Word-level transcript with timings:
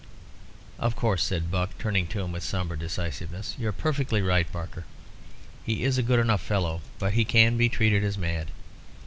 "Of 0.79 0.95
course," 0.95 1.23
said 1.23 1.51
Buck, 1.51 1.77
turning 1.77 2.07
to 2.07 2.21
him 2.21 2.31
with 2.31 2.41
sombre 2.41 2.75
decisiveness. 2.75 3.53
"You're 3.59 3.71
perfectly 3.71 4.19
right, 4.19 4.51
Barker. 4.51 4.85
He 5.63 5.83
is 5.83 5.99
a 5.99 6.01
good 6.01 6.17
enough 6.17 6.41
fellow, 6.41 6.81
but 6.97 7.13
he 7.13 7.23
can 7.23 7.55
be 7.55 7.69
treated 7.69 8.03
as 8.03 8.17
mad. 8.17 8.47